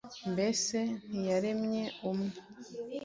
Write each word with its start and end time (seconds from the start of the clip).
Mbese 0.31 0.77
ntiyaremye 1.09 1.81
umwe 2.09 2.29